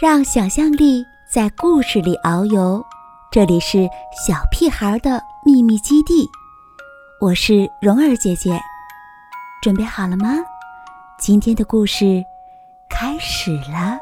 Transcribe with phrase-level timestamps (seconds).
[0.00, 2.80] 让想象力在故事里遨游，
[3.32, 3.78] 这里是
[4.24, 6.24] 小屁孩的秘密基地。
[7.20, 8.60] 我是蓉儿姐姐，
[9.60, 10.36] 准备好了吗？
[11.18, 12.22] 今天的故事
[12.88, 13.98] 开始了。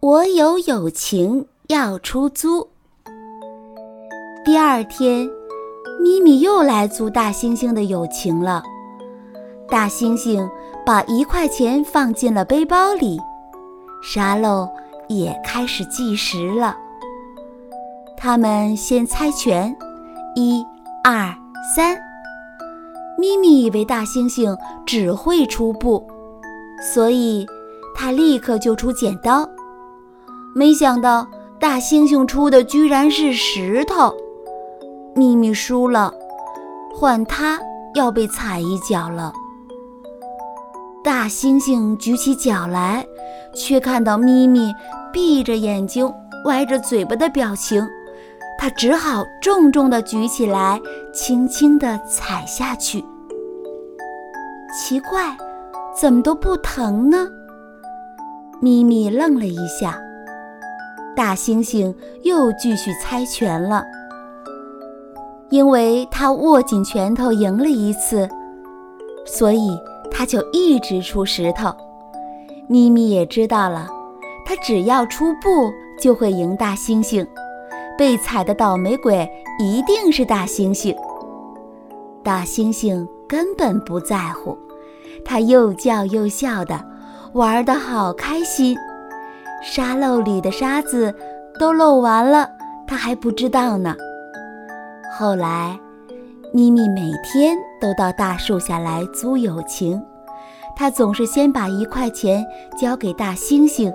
[0.00, 2.70] 我有友情要出租。
[4.42, 5.28] 第二天，
[6.00, 8.62] 咪咪又来租大猩猩的友情了。
[9.68, 10.48] 大猩猩
[10.86, 13.20] 把一块钱放进了背包里。
[14.02, 14.68] 沙漏
[15.08, 16.76] 也开始计时了。
[18.16, 19.76] 他们先猜拳，
[20.34, 20.64] 一、
[21.04, 21.34] 二、
[21.74, 21.98] 三。
[23.18, 24.56] 咪咪以为大猩猩
[24.86, 26.06] 只会出布，
[26.92, 27.46] 所以
[27.94, 29.48] 他立刻就出剪刀。
[30.54, 31.26] 没想到
[31.58, 34.14] 大猩猩出的居然是石头，
[35.14, 36.12] 咪咪输了，
[36.94, 37.58] 换他
[37.94, 39.32] 要被踩一脚了。
[41.06, 43.06] 大猩猩举起脚来，
[43.54, 44.74] 却看到咪咪
[45.12, 46.12] 闭着眼睛、
[46.46, 47.80] 歪着嘴巴的表情，
[48.58, 50.80] 它只好重重地举起来，
[51.14, 53.04] 轻轻地踩下去。
[54.74, 55.36] 奇怪，
[55.96, 57.28] 怎么都不疼呢？
[58.60, 59.96] 咪咪愣了一下。
[61.14, 63.84] 大猩猩又继续猜拳了，
[65.50, 68.28] 因为他握紧拳头赢了一次，
[69.24, 69.78] 所以。
[70.10, 71.74] 他就一直出石头，
[72.68, 73.88] 咪咪也知道了，
[74.44, 77.26] 他只要出布就会赢大猩猩，
[77.98, 79.28] 被踩的倒霉鬼
[79.58, 80.94] 一定是大猩猩。
[82.22, 84.56] 大猩猩根本不在乎，
[85.24, 86.82] 他又叫又笑的，
[87.32, 88.76] 玩得好开心。
[89.62, 91.14] 沙漏里的沙子
[91.58, 92.48] 都漏完了，
[92.86, 93.94] 他还不知道呢。
[95.18, 95.78] 后来。
[96.52, 100.00] 咪咪每天都到大树下来租友情，
[100.74, 102.44] 他总是先把一块钱
[102.80, 103.92] 交给大猩猩，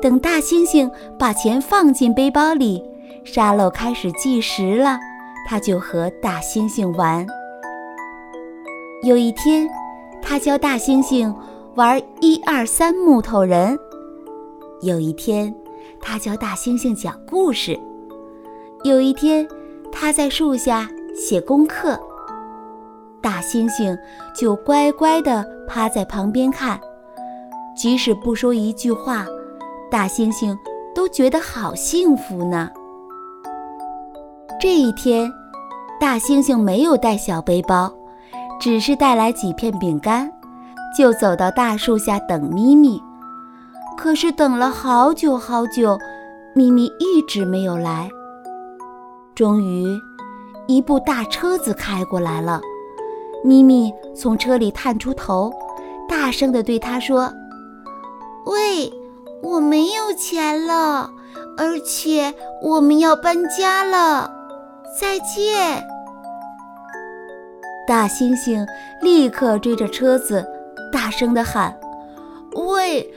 [0.00, 2.82] 等大猩猩把钱放进背包里，
[3.24, 4.98] 沙漏开始计时了，
[5.48, 7.26] 他就和大猩猩玩。
[9.02, 9.68] 有一天，
[10.22, 11.34] 他教大猩猩
[11.74, 13.76] 玩一二三木头人；
[14.80, 15.52] 有一天，
[16.00, 17.74] 他教大猩猩讲故事；
[18.84, 19.48] 有一天，
[19.90, 20.88] 他在树下。
[21.16, 21.98] 写功课，
[23.22, 23.98] 大猩猩
[24.38, 26.78] 就乖乖地趴在旁边看，
[27.74, 29.24] 即使不说一句话，
[29.90, 30.54] 大猩猩
[30.94, 32.68] 都觉得好幸福呢。
[34.60, 35.32] 这一天，
[35.98, 37.90] 大猩猩没有带小背包，
[38.60, 40.30] 只是带来几片饼干，
[40.94, 43.02] 就走到大树下等咪咪。
[43.96, 45.98] 可是等了好久好久，
[46.54, 48.10] 咪咪一直没有来。
[49.34, 49.98] 终于。
[50.66, 52.60] 一部大车子开过来了，
[53.44, 55.52] 咪咪从车里探出头，
[56.08, 57.32] 大声地对他说
[58.46, 58.92] ：“喂，
[59.42, 61.08] 我没有钱了，
[61.56, 64.28] 而且我们要搬家了，
[65.00, 65.86] 再见。”
[67.86, 68.66] 大猩猩
[69.00, 70.44] 立刻追着车子，
[70.92, 71.78] 大声地喊
[72.72, 73.08] ：“喂，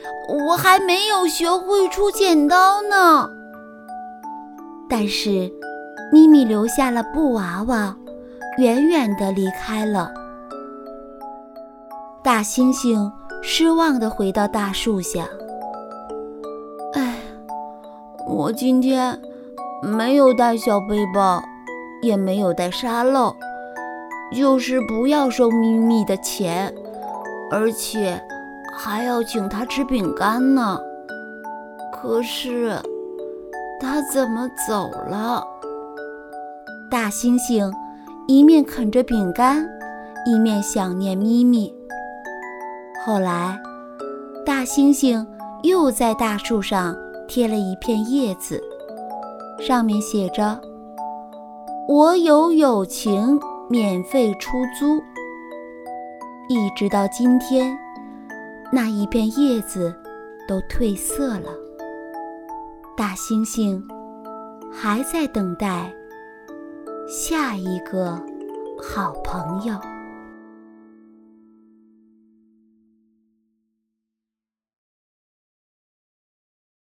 [0.47, 3.27] 我还没有学会出剪刀呢。”
[4.87, 5.51] 但是。
[6.11, 7.95] 咪咪留下了布娃娃，
[8.57, 10.11] 远远地离开了。
[12.23, 13.11] 大猩猩
[13.41, 15.27] 失望地回到大树下。
[16.93, 17.15] 哎，
[18.27, 19.19] 我今天
[19.81, 21.41] 没有带小背包，
[22.01, 23.35] 也没有带沙漏，
[24.35, 26.73] 就是不要收咪咪的钱，
[27.51, 28.19] 而且
[28.75, 30.79] 还要请他吃饼干呢。
[31.93, 32.77] 可是
[33.79, 35.45] 他怎么走了？
[36.89, 37.71] 大猩猩
[38.27, 39.63] 一面啃着饼干，
[40.25, 41.71] 一面想念咪咪。
[43.05, 43.59] 后来，
[44.43, 45.23] 大猩猩
[45.61, 48.59] 又在大树上贴了一片叶子，
[49.59, 50.59] 上面写着
[51.87, 53.39] ：“我有友情，
[53.69, 54.99] 免费出租。”
[56.49, 57.77] 一直到今天，
[58.71, 59.93] 那一片叶子
[60.47, 61.51] 都褪色了。
[62.97, 63.79] 大猩猩
[64.73, 65.93] 还在等待。
[67.09, 68.21] 下一个
[68.79, 69.98] 好朋友。